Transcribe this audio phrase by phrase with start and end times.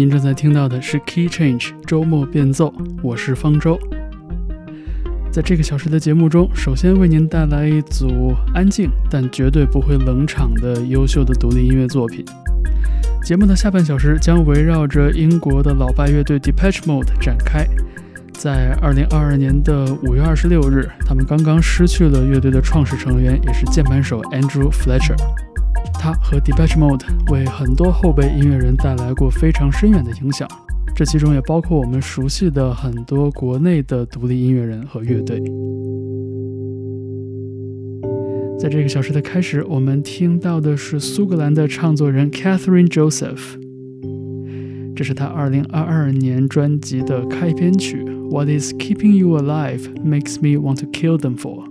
[0.00, 3.78] 您正在听到的是 Key Change 周末变奏，我是方舟。
[5.30, 12.24] 在这个小时的节目中，首先为您带来一组安静但绝对不会冷场的优秀的独立音乐作品。
[13.22, 17.66] 节目的下半小时将围绕着英国的老派乐队 Depeche Mode 展开。
[18.32, 25.14] 在2022年的5月26日，他们刚刚失去了乐队的创始成员，也是键盘手 Andrew Fletcher。
[26.00, 30.48] 他和 Depeche Mode 为很多后辈音乐人带来过非常深远的影响，
[30.96, 35.38] 这其中也包括我们熟悉的很多国内的独立音乐人和乐队。
[38.58, 43.58] 在这个小时的开始，我们听到的是苏格兰的唱作人 Catherine Joseph，
[44.96, 48.02] 这是他2022年专辑的开篇曲。
[48.30, 51.69] What is keeping you alive makes me want to kill them for。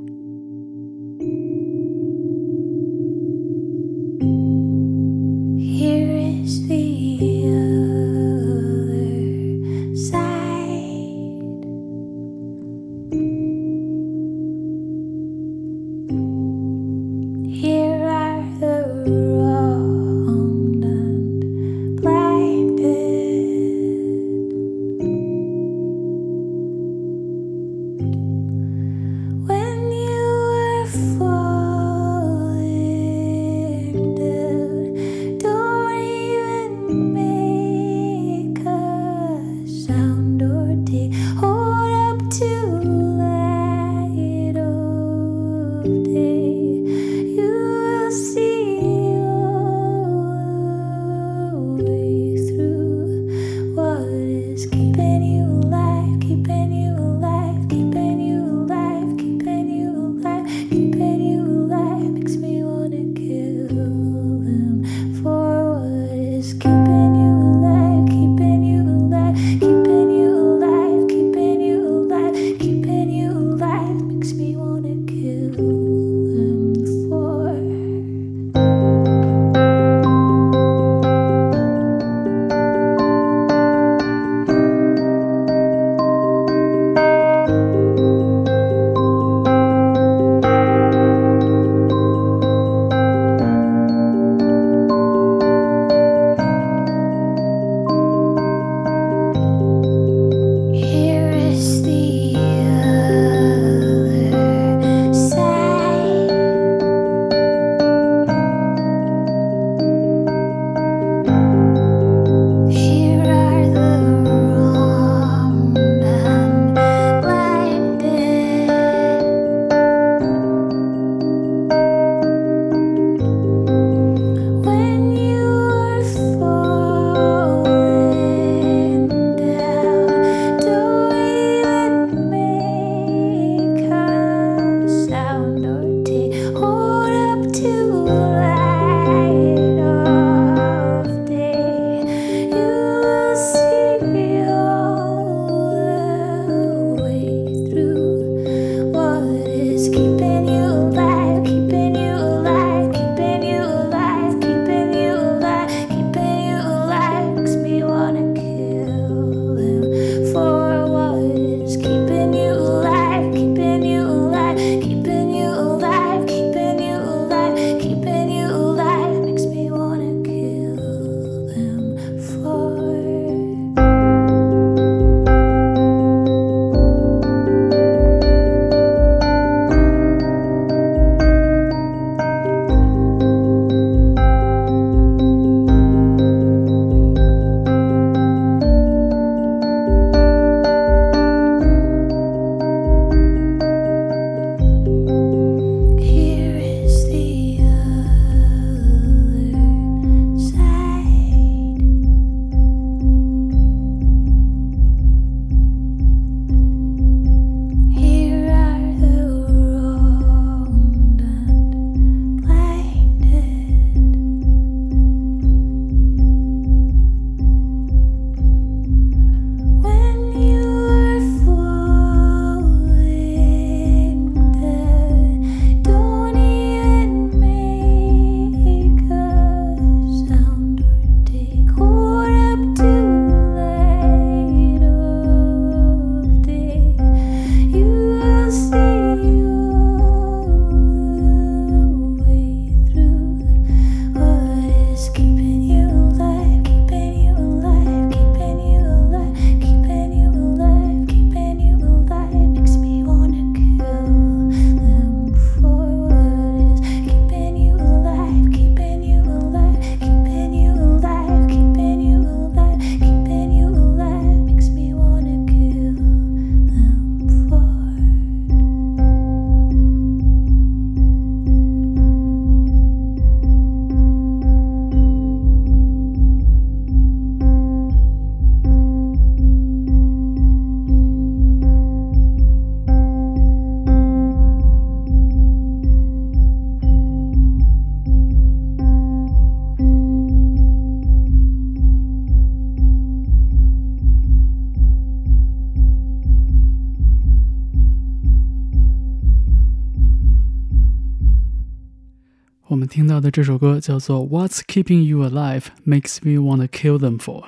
[303.31, 307.41] 这首歌叫做《What's Keeping You Alive Makes Me Wanna Kill Them For》，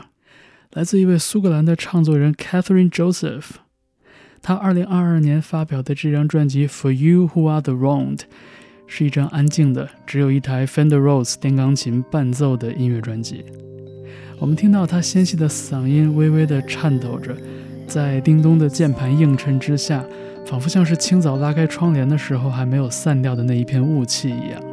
[0.74, 3.46] 来自一位苏格兰的唱作人 Catherine Joseph。
[4.42, 8.18] 他2022年发表的这张专辑《For You Who Are the Wronged》
[8.86, 13.46] 是一张安静的，只有一台 Fender Rhodes 电钢琴伴奏的音乐专辑。
[14.40, 17.36] 我们听到他纤细的嗓音微微的颤抖着，
[17.88, 20.04] 在叮咚的键盘映衬之下。
[20.44, 24.71] 仿佛像是清早拉开窗帘的时候还没有散掉的那一片雾气一样。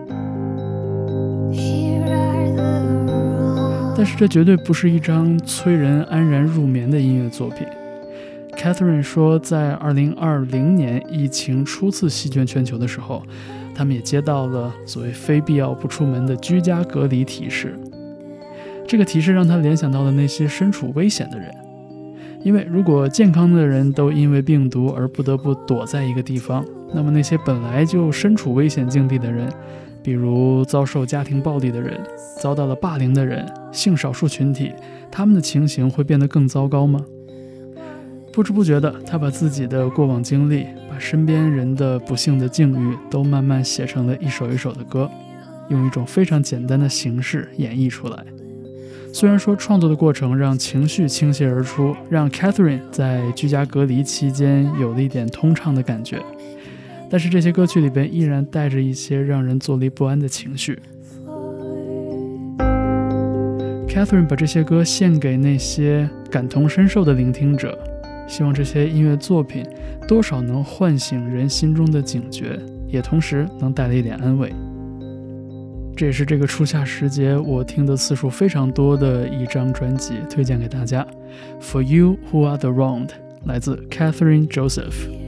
[3.99, 7.67] 但是这绝对不是一张催人安然入眠的音乐作品。
[8.57, 13.25] Catherine 说，在2020年疫情初次席卷全球的时候，
[13.75, 17.77] 他们也接到了所谓非必要不出门的居家隔离提示。
[18.87, 21.53] 这个提示让他联想到了那些身处危险的人。
[22.45, 29.49] 因为如果健康的人都因为病毒而不得不躲在一个地方，那么那些本来就身处危险境地的人，
[30.03, 32.01] 比如遭受家庭暴力的人、
[32.41, 34.73] 遭到了霸凌的人、性少数群体，
[35.11, 37.05] 他们的情形会变得更糟糕吗？
[38.33, 45.11] 不知不觉的，他把自己的过往经历，把身边人的不幸的境遇，都慢慢写成了一首一首的歌，
[45.69, 48.25] 用一种非常简单的形式演绎出来。
[49.13, 56.23] 虽然说创作的过程让情绪倾泻而出，让 Catherine 在居家隔离期间有了一点通畅的感觉，
[57.11, 60.79] 但是这些歌曲里边依然带着一些让人坐立不安的情绪。
[63.89, 67.77] Catherine 把这些歌献给那些感同身受的聆听者，
[68.29, 69.65] 希望这些音乐作品
[70.07, 74.53] 多少能唤醒人心中的警觉，也同时能带来一点安慰。
[75.97, 81.05] 这也是这个初夏时节我听的次数非常多的一张专辑，推荐给大家。
[81.61, 83.11] For You Who Are the Wronged，
[83.47, 85.28] 来自 Catherine Joseph。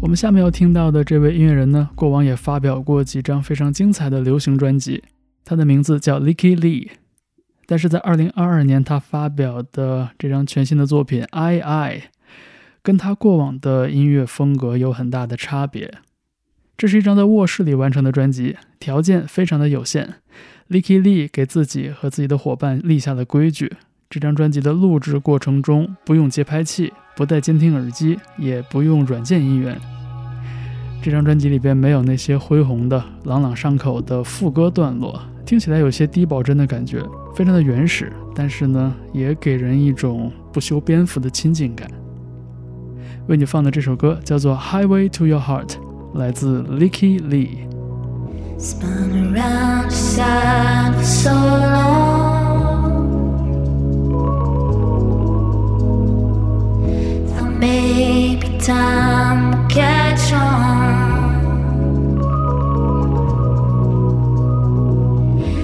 [0.00, 5.02] 我们下面要听到的这位音乐人呢，过往也发表过几张非常精彩的流行专辑，
[5.44, 6.90] 他的名字叫 Licky Lee。
[7.66, 11.98] 但是在2022年，他发表的这张全新的作品《I I》。
[12.82, 15.92] 跟他过往的音乐风格有很大的差别。
[16.76, 20.14] 这是一张在卧室里完成的专辑，条件非常的有限。
[20.68, 23.72] Licky Lee 给自己和自己的伙伴立下了规矩：
[24.08, 29.80] 这张专辑的录制过程中不用节拍器，不带监听耳机，也不用软件音源。
[31.02, 37.02] 这张专辑里边没有那些恢宏的、朗朗上口的副歌段落，听起来有些低保真的感觉，
[37.34, 41.88] 非常的原始，但是呢，也给人一种不修边幅的亲近感。
[43.28, 45.68] 为你放的这首歌叫做《Highway to Your Heart》，
[46.18, 47.66] 来自 Licky Lee。
[48.58, 52.25] Spun around side for so long.
[58.66, 60.92] Time catch on.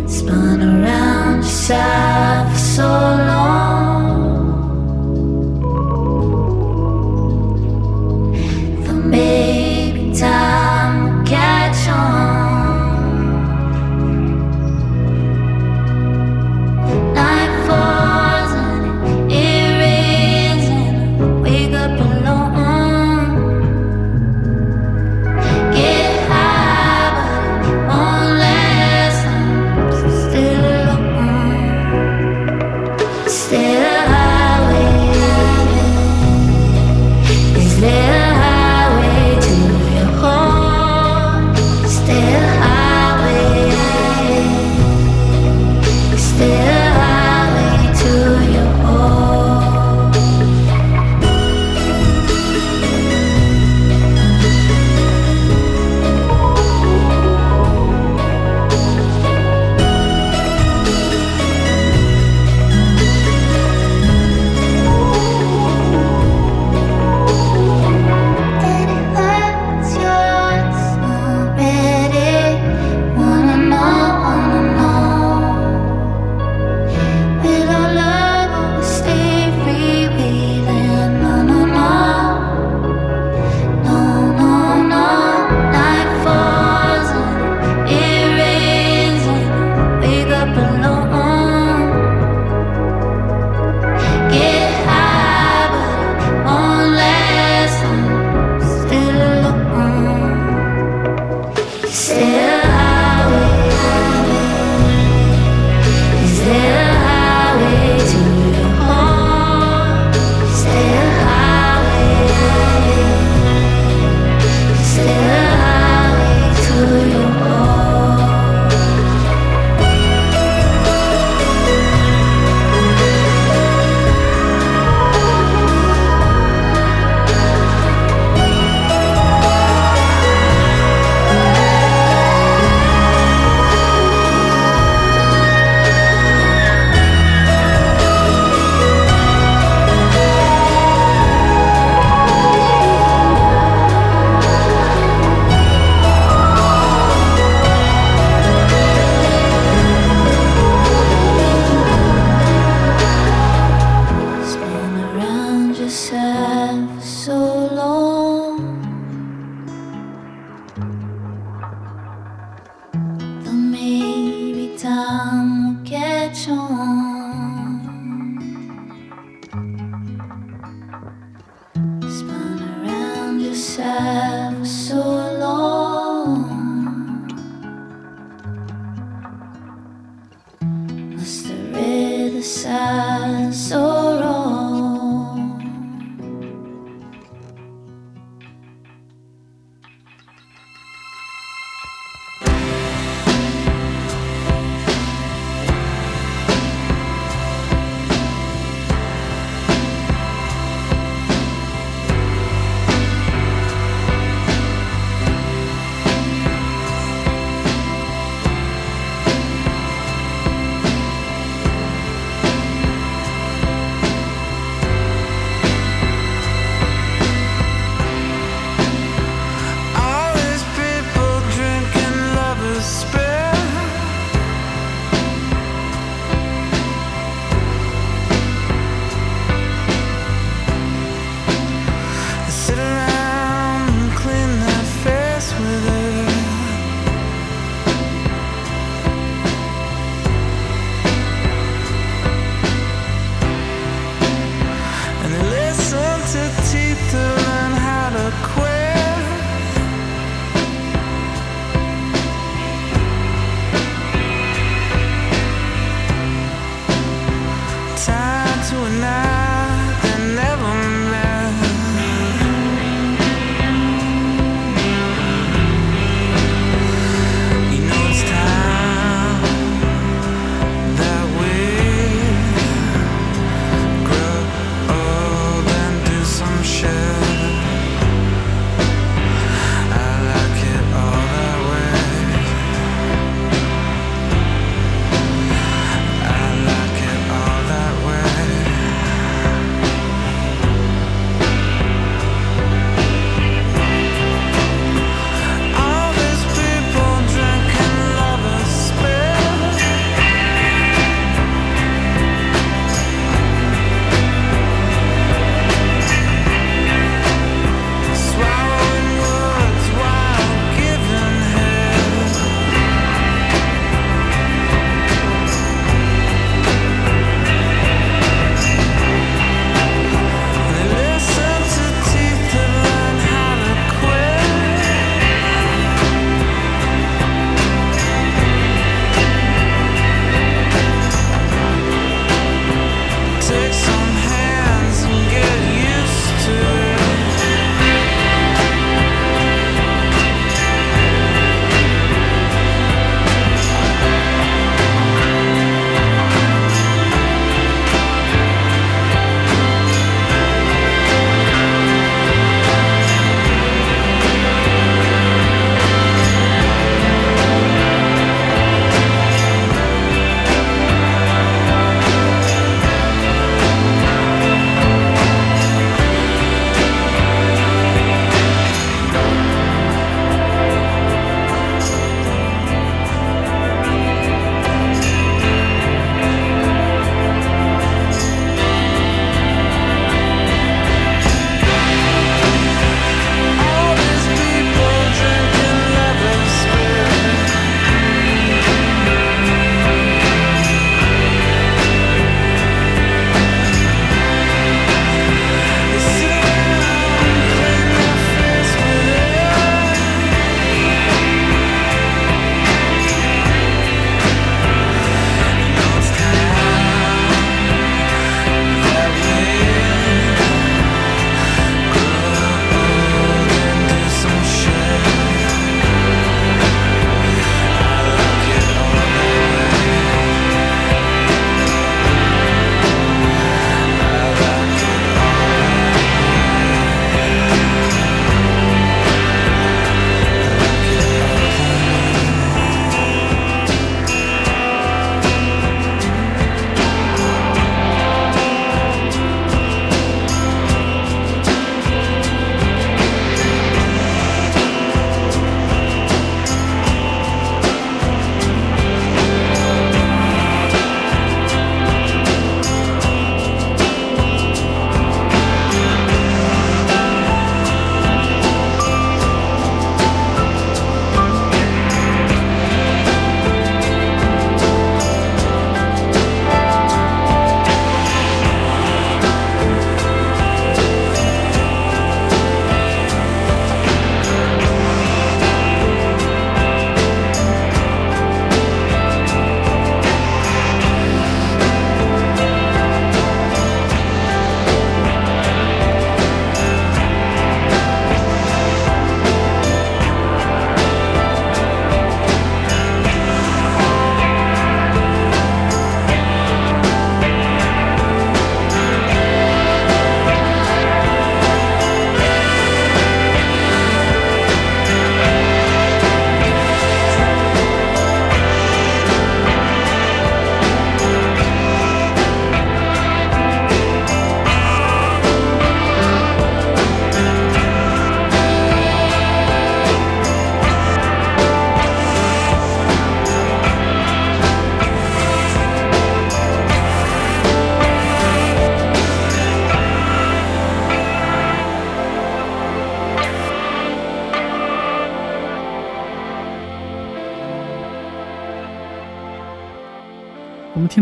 [0.07, 1.43] Spun around
[2.53, 3.32] for so long.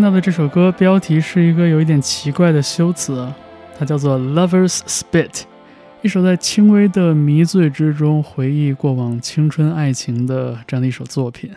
[0.00, 3.30] 听到的这首歌标题是一个有一点奇怪的修辞，
[3.78, 5.28] 它叫做《Lovers Spit》，
[6.00, 11.50] 一首在轻微的迷醉之中回忆过往青春爱情的这样的一首作品，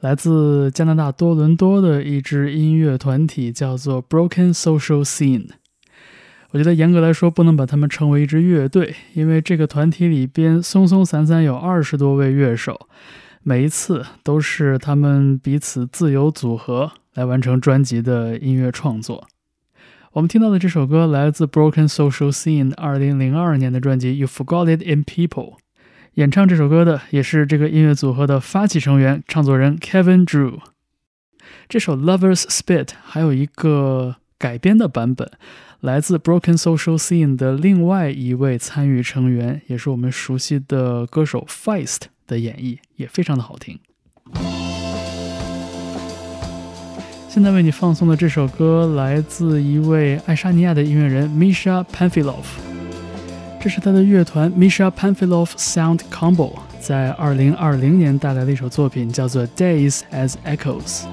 [0.00, 5.50] 来自加拿大多伦多的一支音乐团体，叫做 Broken Social Scene。
[6.50, 12.88] 我觉得严格来说不能把他们称为一支乐队，因为这个团体里边松松散散有二十多位乐手，
[13.42, 16.92] 每一次都是他们彼此自由组合。
[17.14, 19.28] 来完成专辑的音乐创作。
[20.12, 25.50] 我们听到的这首歌来自 Broken Social Scene 二零零二年的专辑《You Forgot It in People》。
[26.14, 30.60] 演唱这首歌的也是这个音乐组合的发起成员、唱作人 Kevin Drew。
[31.68, 35.30] 这首《Lovers Spit》还有一个改编的版本，
[35.80, 43.78] 来自 Broken Social Scene 的另外一位参与成员，也是我们熟悉的歌手 Feist 的演绎，也非常的好听。
[47.28, 52.44] 现在为你放送的这首歌来自一位爱沙尼亚的音乐人 Misha Panfilov，
[53.60, 61.04] 这是他的乐团 Misha Panfilov Sound Combo 在2020年带来的一首作品，叫做 Days as Echoes，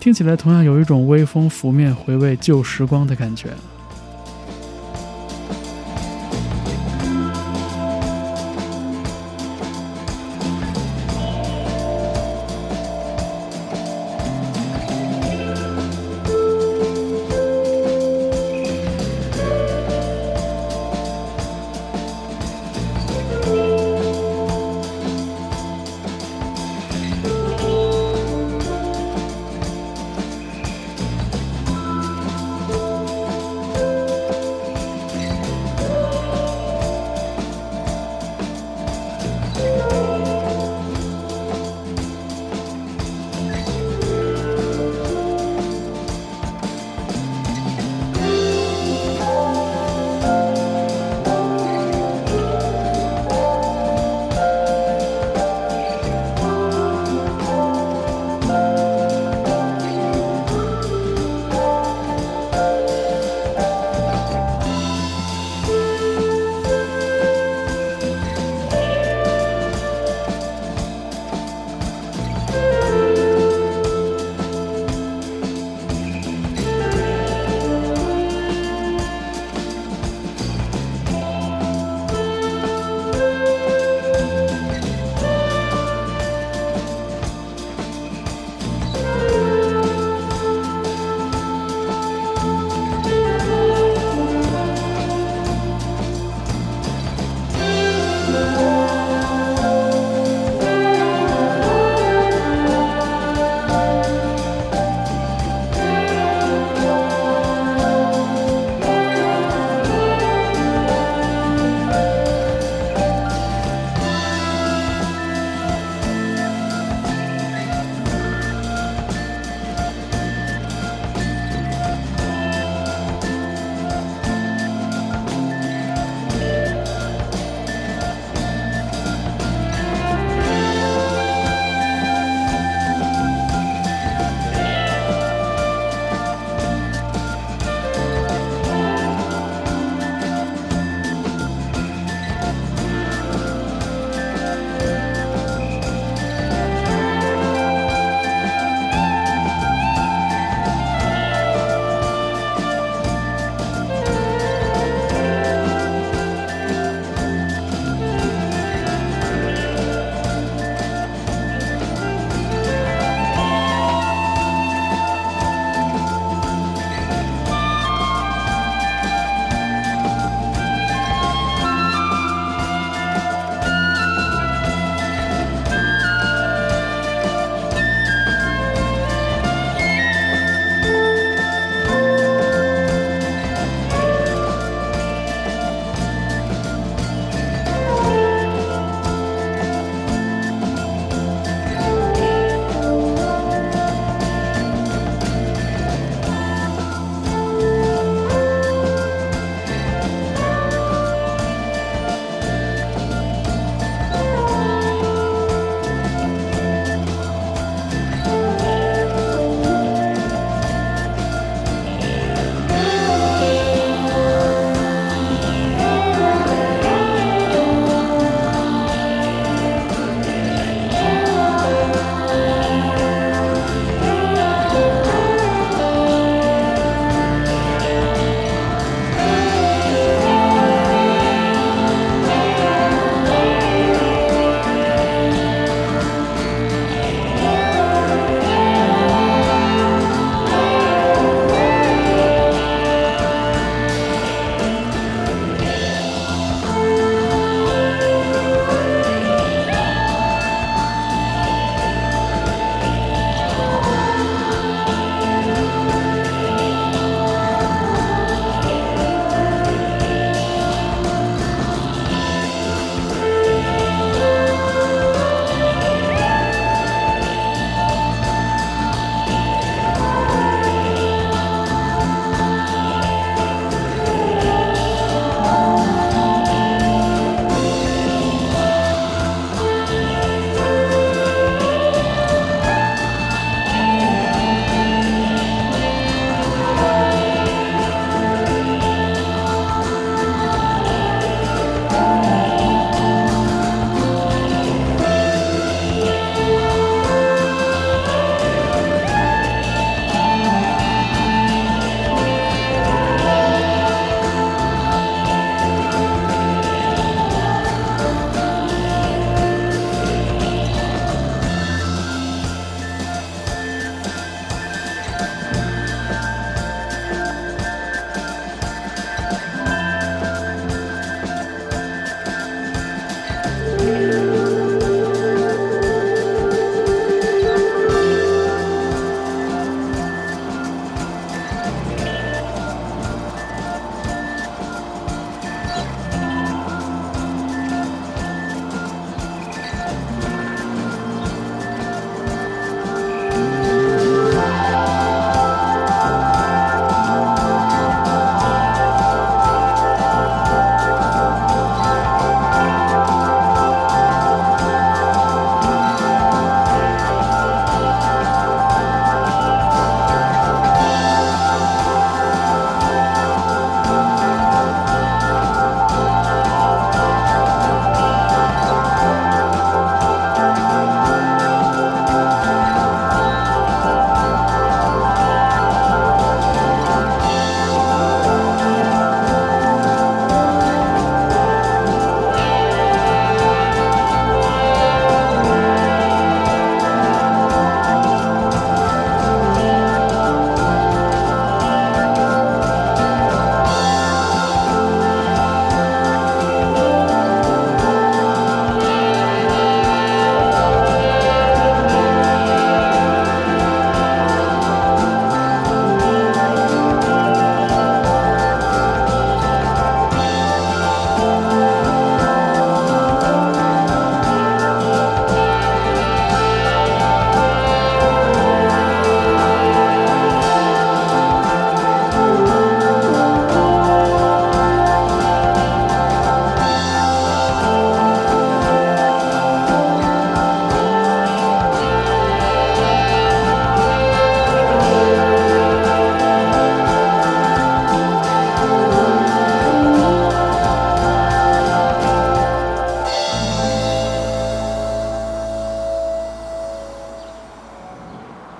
[0.00, 3.48] 听起来同样有一种微风拂面、回味旧时光的感觉。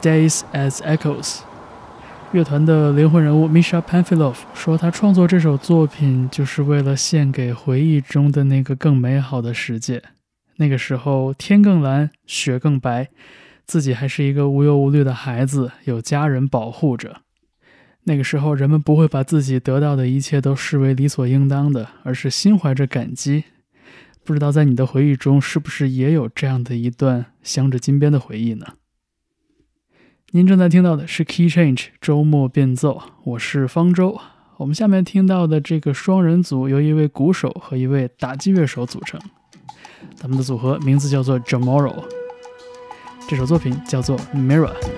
[0.08, 1.40] Days as Echoes。
[2.32, 10.02] 乐团的灵魂人物 Misha Panfilov 说，他创作这首作品就是为了献给回忆中的那个更美好的世界。
[10.56, 13.08] 那个时候，天更蓝，雪更白，
[13.66, 17.20] 自己还是一个无忧无虑的孩子，有家人保护着。
[18.04, 23.44] 那个时候，人们不会把自己得到的一切都视为理所应当的，而是心怀着感激。
[24.24, 28.68] 不知道在你的回忆中，是不是也有这样的一段镶着金边的回忆呢？
[30.32, 34.20] 您正在听到的是 Key Change 周末变奏，我是方舟。
[34.58, 39.18] 我们下面听到的这个双人组由一位鼓手和一位打击乐手组成，
[40.20, 42.04] 他们的组合名字叫做 Jamoro。
[43.26, 44.97] 这首作品叫做 Mirror。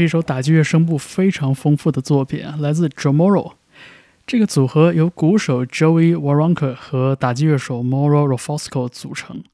[0.00, 3.52] 是一首打击乐声部非常丰富的作品，来自 j o m o r o。
[4.26, 9.44] 这个组合由鼓手 Joey Waronker 和打击乐手 Moro Rofosco 组成。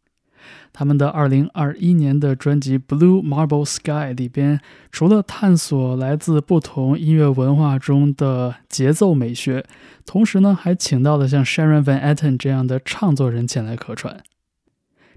[0.73, 4.61] 他们的2021年的专辑《Blue Marble Sky》里边，
[4.93, 9.65] 除了探索来自不同音乐文化中的节奏美学，
[10.05, 14.23] 同时呢，还请到了像 Sharon Van Etten 这样的唱作人前来客串。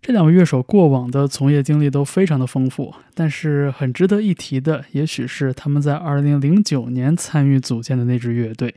[0.01, 8.75] 这两位乐手过往的从业经历都非常的丰富，但是很值得一提的，也许是他们在2009年参与组建的那支乐队。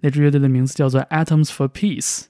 [0.00, 2.24] 那支乐队的名字叫做 Atoms for Peace。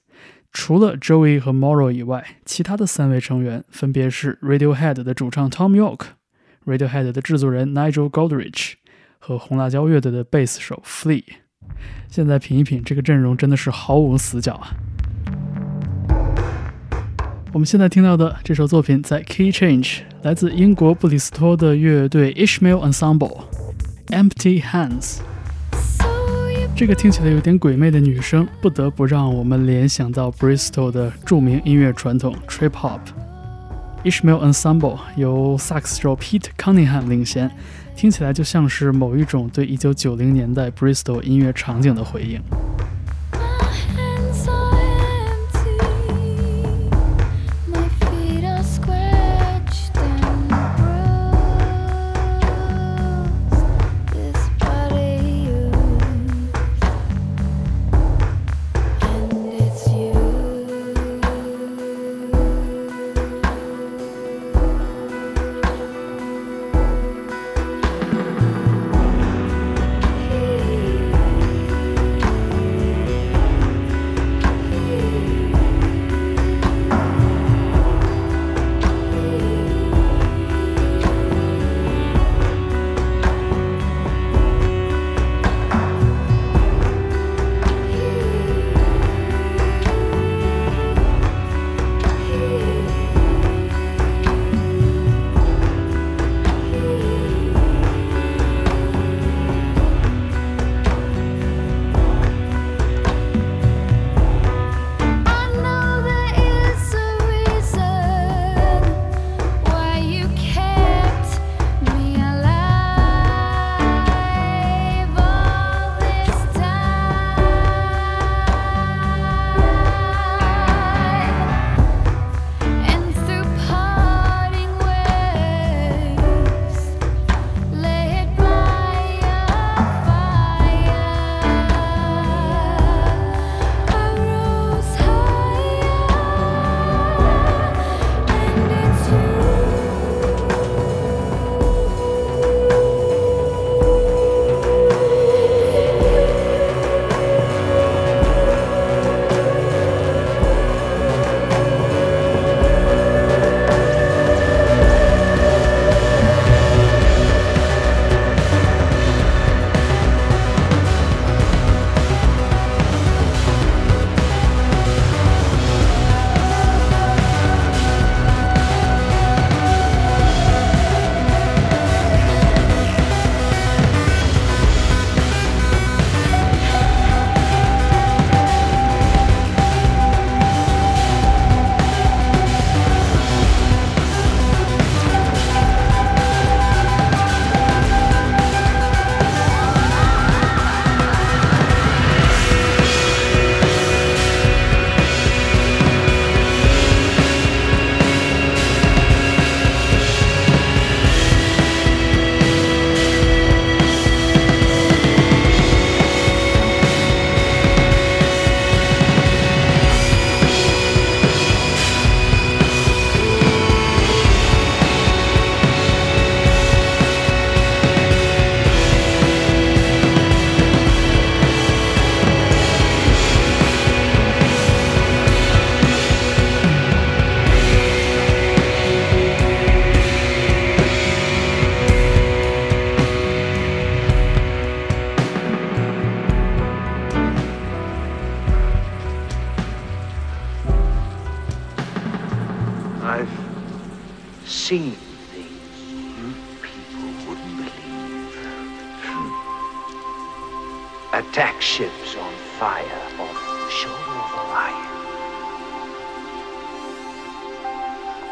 [0.51, 6.01] 除了 Joey 和 Morrow 以外，其他的三位成员分别是 Radiohead 的主唱 Tom York、
[6.65, 8.73] Radiohead 的制作人 Nigel Godrich
[9.19, 11.23] 和红辣椒乐队的贝斯手 Flea。
[12.07, 14.75] 现在品一品，这个阵容真的是毫无死角啊！
[17.55, 25.19] 我们现在听到的这首作品在 Key Change，来自英国布里斯托的乐队 Ishmael Ensemble，Empty Hands。
[26.75, 32.99] 这个听起来有点鬼魅的女声，不得不让我们联想到 Bristol 的著名音乐传统 Trip Hop。
[34.03, 37.49] Ishmael Ensemble 由萨克斯手 Pete Cunningham 领衔。
[37.95, 42.41] 听起来就像是某一种对一九九零年代 Bristol 音乐场景的回应。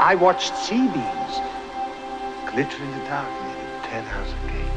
[0.05, 1.41] I watched sea beams
[2.51, 4.75] glitter in the dark near the Ten House Gate.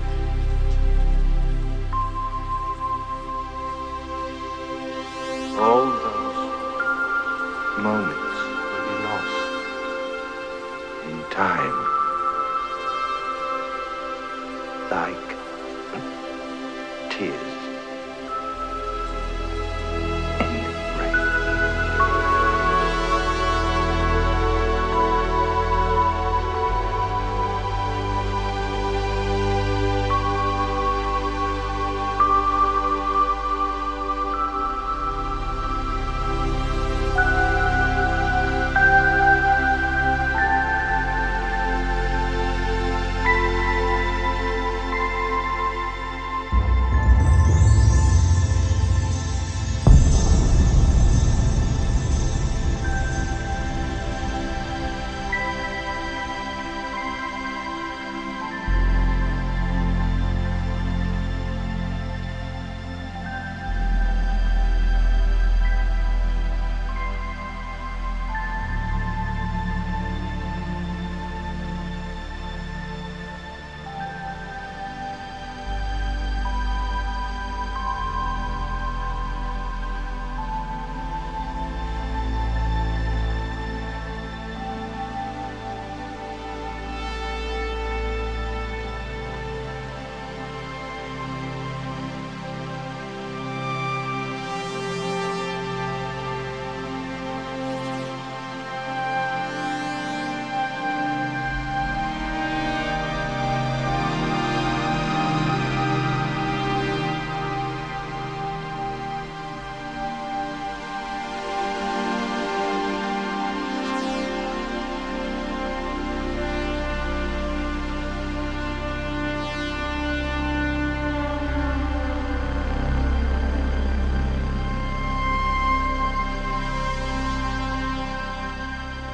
[5.59, 6.41] All those
[7.83, 8.39] moments
[8.71, 9.39] will be lost
[11.11, 11.77] in time.
[14.91, 15.27] Like
[17.11, 17.46] tears.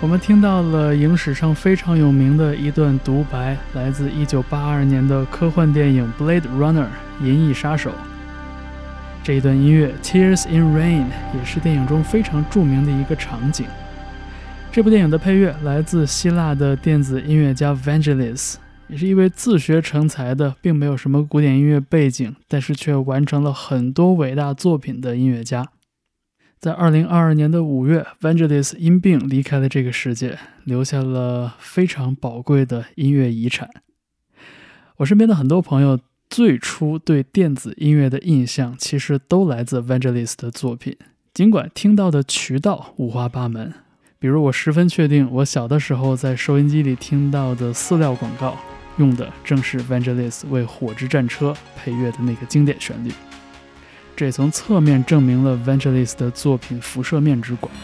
[0.03, 6.81] 我们听到了影史上非常有名的一段独白，来自1982年的科幻电影《Blade Runner》
[7.25, 7.91] 《银翼杀手》。
[9.23, 11.05] 这一段音乐《Tears in Rain》
[11.39, 13.65] 也是电影中非常著名的一个场景。
[14.73, 18.57] 这部电影的配乐来自希腊的电子音乐家 Vangelis，
[18.89, 25.69] 也是一位自学成才的，并没有什么古典音乐背景，但是却完成了很多伟大作品的音乐家。
[26.63, 33.69] 在二零二二年的五月，Vangelis 因病离开了这个世界，留下了非常宝贵的音乐遗产。
[34.99, 35.99] 我身边的很多朋友
[36.31, 40.97] 最初对电子音乐的印象，其实都来自 Vangelis 的作品。
[41.35, 43.75] 尽管听到的渠道五花八门，
[44.21, 48.57] 比如我十分确定，我小的时候在收音机里听到的饲料广告，
[48.99, 53.11] 用的正是 Vangelis 为《火之战车》配乐的那个经典旋律。
[54.23, 57.75] 这也从侧面证明了 Vangelis 的作品辐射面之广。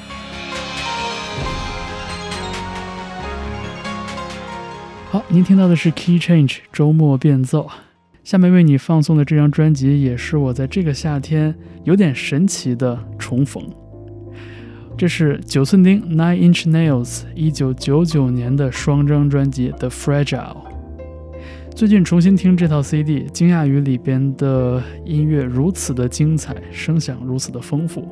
[5.11, 7.69] 好，您听到的是 Key Change 周末变奏。
[8.23, 13.69] 下面为你放送的这张专辑，也是我在这个夏天有点神奇的重逢。
[14.97, 20.55] 这是九寸钉 Nine Inch Nails 一九九九年的双张专辑《The Fragile》。
[21.79, 28.05] 最近重新听这套 CD，惊讶于里边的音乐如此的精彩，声响如此的丰富。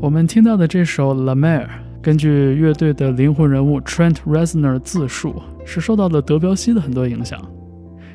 [0.00, 1.66] 我们听到的这首《La Mer》，
[2.00, 7.38] 根据乐队的灵魂人物 Trent Reznor 自述，是受到了德彪西的很多影响。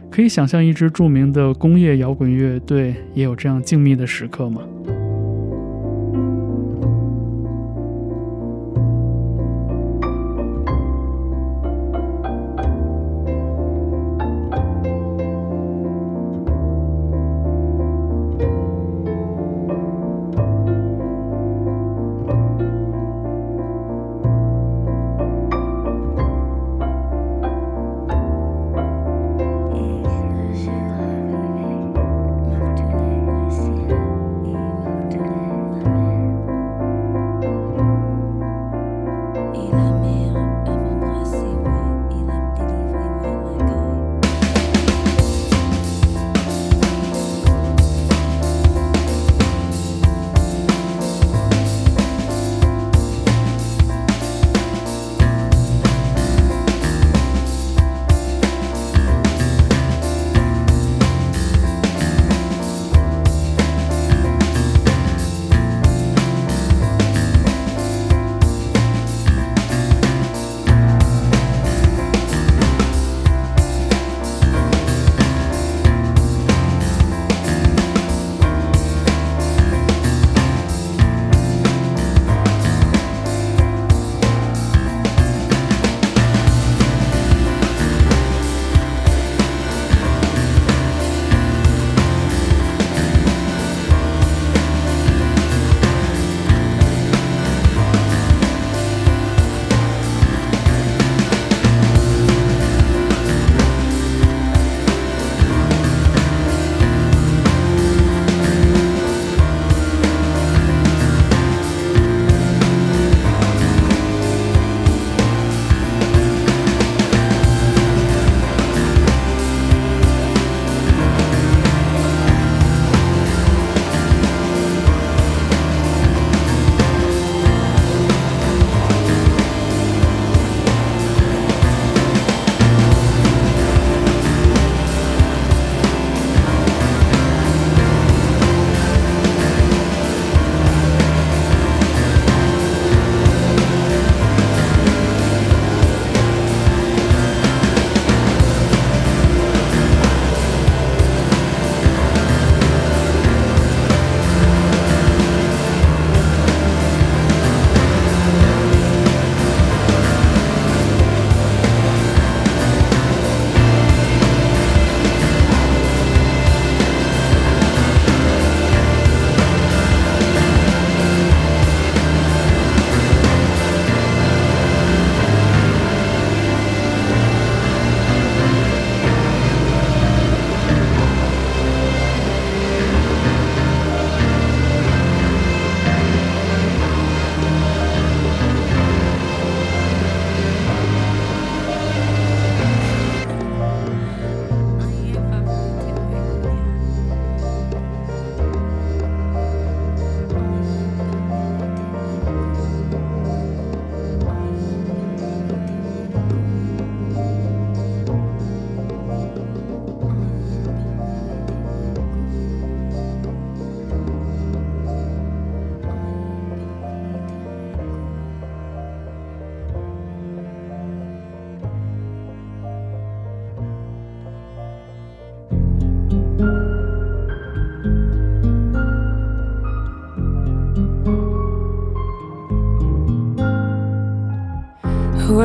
[0.09, 4.63] 可以想象，一支著名的工业摇滚乐队也有这样静谧的时刻吗？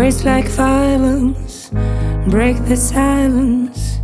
[0.09, 1.71] Words like violence
[2.29, 3.99] break the silence,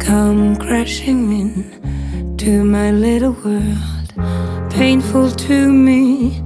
[0.00, 4.08] come crashing in to my little world.
[4.72, 6.42] Painful to me,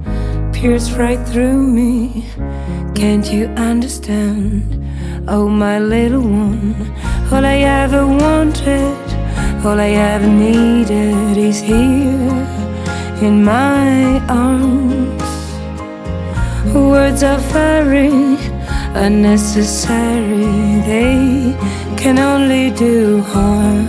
[0.53, 2.23] pierce right through me.
[2.93, 4.61] Can't you understand?
[5.27, 6.75] Oh, my little one,
[7.31, 9.05] all I ever wanted,
[9.65, 12.45] all I ever needed is here
[13.23, 15.23] in my arms.
[16.75, 18.38] Words are very
[18.95, 21.55] unnecessary, they
[21.97, 23.87] can only do harm.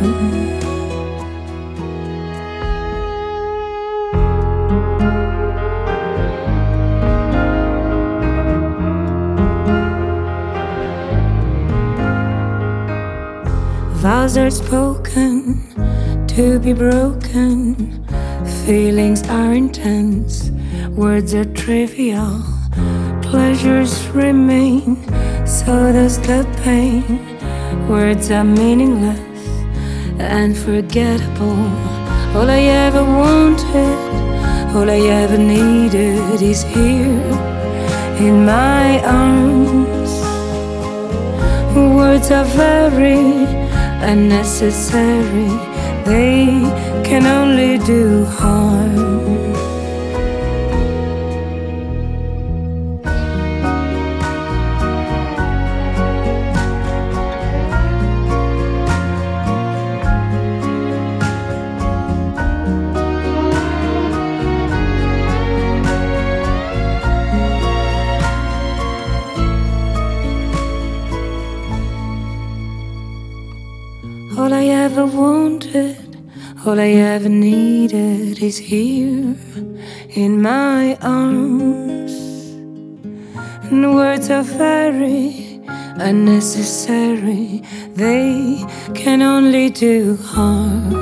[13.94, 15.62] Vows are spoken
[16.28, 18.05] to be broken.
[18.66, 20.51] Feelings are intense,
[20.90, 22.59] words are trivial
[23.30, 24.96] pleasures remain,
[25.46, 27.04] so does the pain.
[27.88, 29.20] Words are meaningless
[30.18, 31.62] and forgettable.
[32.34, 33.98] All I ever wanted,
[34.74, 37.22] all I ever needed is here
[38.26, 40.12] in my arms.
[41.76, 43.46] Words are very
[44.10, 45.50] unnecessary,
[46.04, 46.46] they
[47.04, 49.19] can only do harm.
[76.70, 79.34] All I ever needed is here
[80.10, 82.12] in my arms.
[83.64, 85.60] And words are very
[85.98, 87.64] unnecessary,
[87.94, 88.64] they
[88.94, 90.94] can only do harm.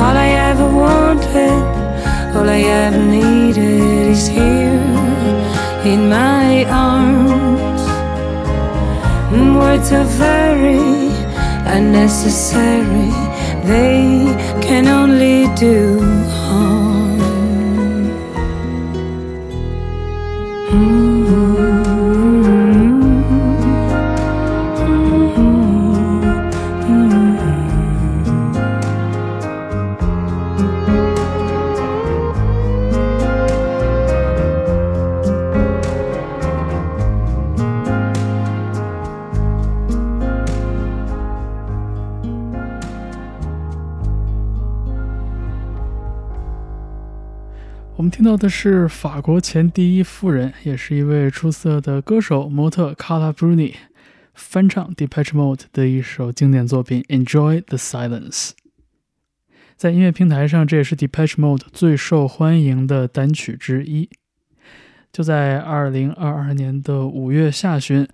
[0.00, 1.62] All I ever wanted,
[2.36, 4.78] all I ever needed is here
[5.92, 7.82] in my arms.
[9.34, 11.11] And words are very
[11.66, 13.10] unnecessary.
[13.64, 14.26] They
[14.60, 16.00] can only do
[16.30, 16.81] harm.
[48.22, 53.74] 听到的是法国前第一夫人，也是一位出色的歌手模特卡拉布鲁尼
[54.32, 58.50] 翻唱 d e p a t c h Mode 的一首经典作品《Enjoy the Silence》。
[59.76, 64.08] 在音乐平台上，这也是 d e p a t c h Mode 最受欢迎的单曲之一。
[65.12, 68.04] 就在2022年的五月下旬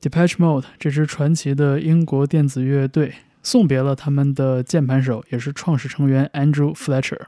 [0.00, 3.12] d e p a t c h Mode 这支传奇的英国电子乐队
[3.42, 7.26] 送别了他们的键盘手，也是创始成员 Andrew Fletcher。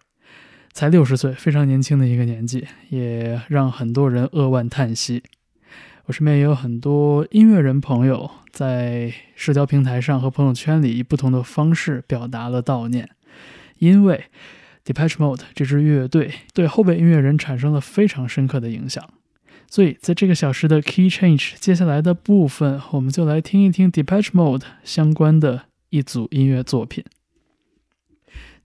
[0.73, 5.23] 才六十岁，非常年轻的一个年纪，也让很多人扼腕叹息。
[6.07, 13.09] 我身边也有很多音乐人朋友，在社交平台上和朋友圈里以不同的方式表达了悼念，
[13.79, 14.25] 因为
[14.83, 19.09] d e p a t c h Mode 这支乐队对后辈音乐人产生了非常深刻的影响。
[19.69, 27.05] 所以，在这个小时的 Key Change 接下来的部分，我们就来听一听 d e p a t c h Mode 相关的一组音乐作品。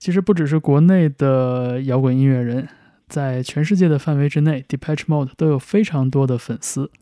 [0.06, 2.68] 其实不只是国内的摇滚音乐人，
[3.08, 6.92] 在全世界的范围之内，Depeche Mode 都有非常多的粉丝。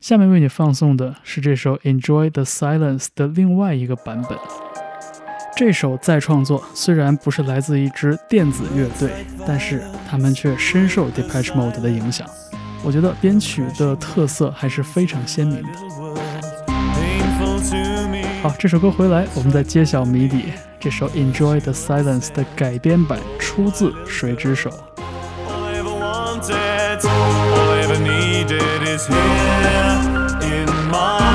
[0.00, 4.38] 下面为你放送的是这首《Enjoy the Silence》的另外一个版本。
[5.54, 9.10] 这首再创作虽然不是来自一支电子乐队，
[9.46, 12.26] 但是他们却深受 Depeche Mode 的影响。
[12.82, 15.68] 我觉得编曲的特色还是非常鲜明的。
[18.42, 20.44] 好，这首歌回来，我们再揭晓谜底。
[20.82, 24.68] 这首《Enjoy the Silence》的改编版出自谁之手
[25.48, 25.62] ？All
[27.70, 31.31] I ever needed is here in my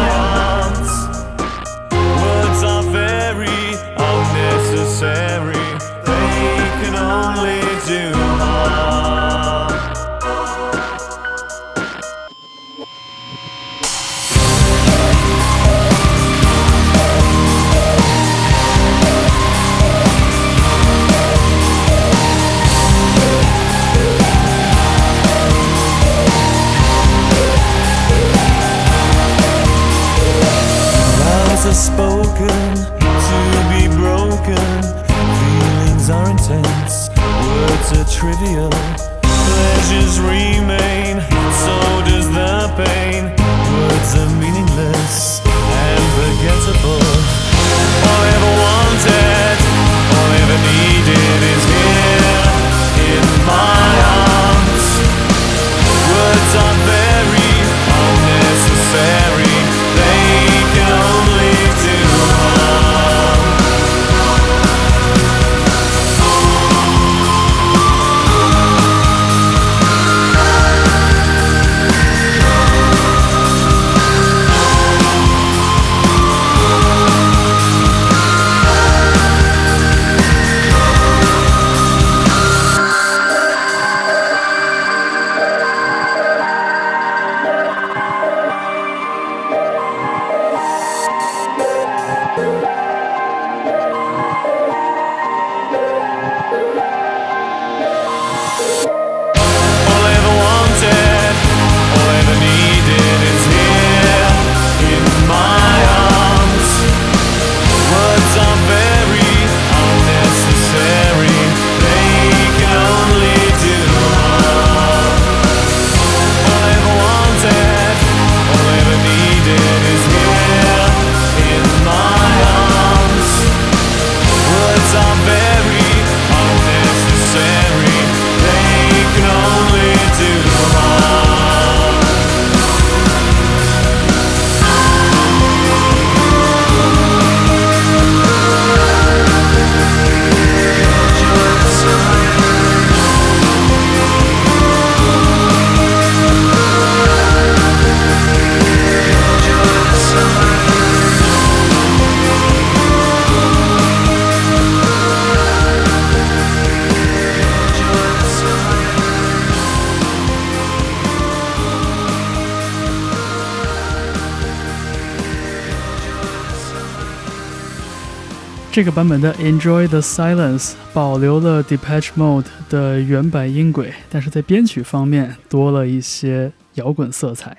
[168.77, 177.57] 这个版本的《Enjoy the Silence》保留了 Depeche Mode 的原版音轨，但是在编曲方面多了一些摇滚色彩。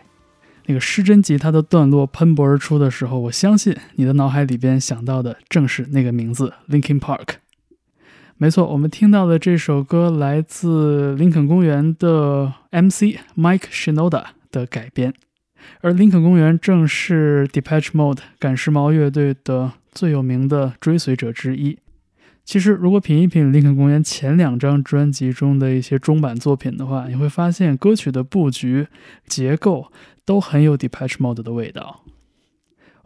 [0.67, 7.31] 那个失真吉他的段落喷薄而出的时候，我相信你的脑海里边想到的正是那个名字 Linkin Park。
[8.37, 15.13] 没错，我们听到的这首歌来自林肯公园的 MC Mike Shinoda 的改编，
[15.81, 21.77] 而林肯公园正是 Depeche Mode 赶时髦乐队的最有名的追随者之一。
[22.45, 28.87] 其实，如果品一品林肯公园前两张专辑中的一些中版作品的话，你会发现歌曲的布局、
[29.27, 29.91] 结构
[30.25, 32.05] 都很有 Depeche Mode 的味道。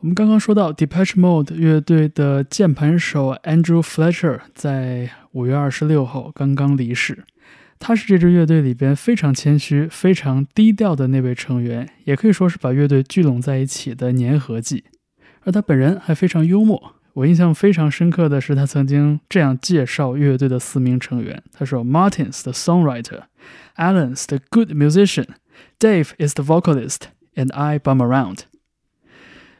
[0.00, 7.24] 我们刚刚说到 Depeche Mode 乐队的键盘手 Andrew Fletcher 在五月二十六号刚刚离世。
[7.80, 14.84] 他是这支乐队里边非常谦虚、非常低调的那位成员，也可以说是把乐队聚拢在一起的粘合剂。
[15.44, 16.94] 而他本人还非常幽默。
[17.14, 28.38] 我印象非常深刻的是，他曾经这样介绍乐队的四名成员：他说，Martin's the songwriter，Alan's the good musician，Dave is the vocalist，and I bum around。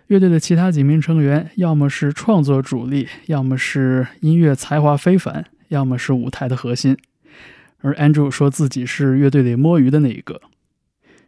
[0.07, 6.97] 乐队的其他几名成员，要么是创作主力，要么是音乐才华非凡，要么是舞台的核心。
[7.81, 10.41] 而 Andrew 说自己是乐队里摸鱼的那一个。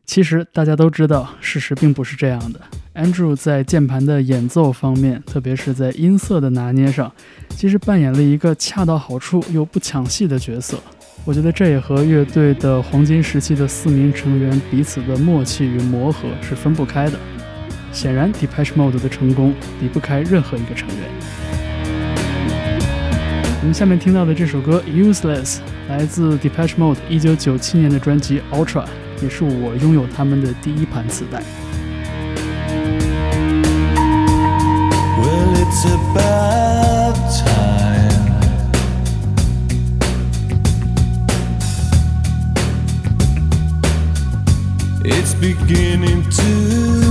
[0.07, 2.61] 其实大家都知道，事实并不是这样的。
[2.95, 7.13] Andrew 在键盘的演奏方面，特别是在音色的拿捏上，
[7.49, 10.79] 其实扮演了一个恰到好处又不抢戏的角色。
[11.25, 17.19] 我觉得这也和乐队的黄金时期的四名成员彼此的默契与磨合是分不开的。
[17.91, 20.99] 显然，Depeche Mode 的成功离不开任何一个成员。
[23.61, 25.57] 我们下面听到的这首歌《Useless》
[25.89, 28.85] 来自 Depeche Mode 1997年的专辑《Ultra》，
[29.21, 31.43] 也是我拥有他们的第一盘磁带。
[35.77, 38.23] It's about time.
[45.05, 47.04] It's beginning to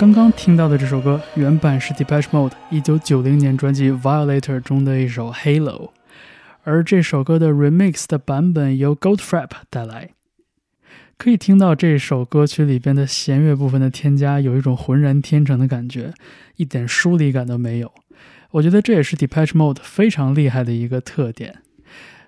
[0.00, 5.88] 刚刚听到的这首歌原版是 Depeche Mode 1990年专辑《Violator》中的一首《Halo》，
[6.64, 10.12] 而这首歌的 remix 的版本由 Goldfrapp 带来。
[11.18, 16.14] 可以听到这首歌曲里边的弦乐部分的添加，有一种浑然天成的感觉，
[16.56, 17.92] 一点疏离感都没有。
[18.52, 21.56] 我觉得这也是 Depeche Mode 非常厉害的一个特点。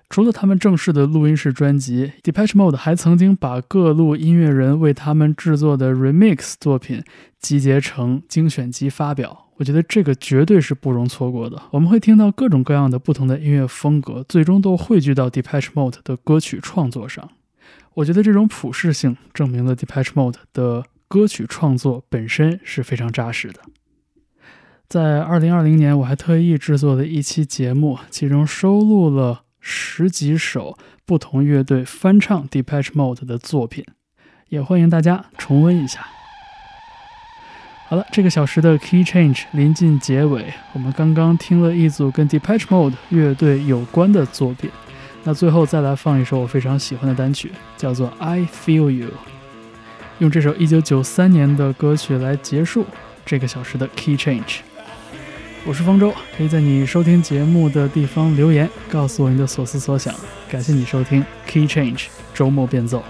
[0.09, 7.03] 除了他们正式的录音室专辑，Depeche Mode 还曾经把各路音乐人为他们制作的 remix 作品
[7.39, 9.47] 集结成精选集发表。
[9.57, 11.61] 我觉得这个绝对是不容错过的。
[11.71, 17.29] 我们会听到各种各样的不同的音乐风格，最终都汇聚到 Depeche Mode 的歌曲创作上。
[17.95, 23.59] 我觉得这种普适性证明了 Depeche Mode 的歌曲创作本身是非常扎实的。
[24.89, 33.85] 在二零二零年，我还特意制作了一期节目，其中收录了十几首不同乐队翻唱 d e p a t c h Mode 的作品，
[34.49, 36.05] 也欢迎大家重温一下。
[37.87, 44.69] 好了，这个小时的 Key Change 临近结尾，我们刚刚听了一组跟 d e p a t c h Mode 乐队有关的作品。
[45.23, 49.07] 那最后再来放一首我非常喜欢的单曲，叫做《I Feel You》，
[50.19, 52.85] 用这首1993年的歌曲来结束
[53.25, 54.57] 这个小时的 Key Change。
[55.65, 60.13] 我是方舟，可以在你收听节目的地方留言，告诉我你的所思所想。
[60.49, 63.01] 感谢你收听 Key Change 周末变奏。